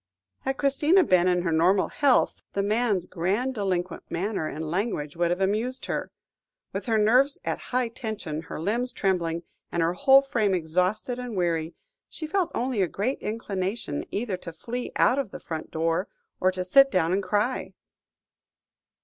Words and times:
Had 0.39 0.57
Christina 0.57 1.03
been 1.03 1.27
in 1.27 1.43
her 1.43 1.51
normal 1.51 1.89
health, 1.89 2.41
the 2.53 2.63
man's 2.63 3.05
grandiloquent 3.05 4.01
manner 4.09 4.47
and 4.47 4.71
language 4.71 5.15
would 5.15 5.29
have 5.29 5.41
amused 5.41 5.85
her. 5.85 6.09
With 6.73 6.87
her 6.87 6.97
nerves 6.97 7.37
at 7.45 7.59
high 7.69 7.89
tension, 7.89 8.41
her 8.41 8.59
limbs 8.59 8.91
trembling, 8.91 9.43
and 9.71 9.83
her 9.83 9.93
whole 9.93 10.23
frame 10.23 10.55
exhausted 10.55 11.19
and 11.19 11.35
weary, 11.37 11.75
she 12.09 12.25
felt 12.25 12.49
only 12.55 12.81
a 12.81 12.87
great 12.87 13.19
inclination 13.19 14.03
either 14.09 14.37
to 14.37 14.51
flee 14.51 14.91
out 14.95 15.19
of 15.19 15.29
the 15.29 15.39
front 15.39 15.69
door, 15.69 16.07
or 16.39 16.49
to 16.51 16.63
sit 16.63 16.89
down 16.89 17.13
and 17.13 17.21
cry. 17.21 17.75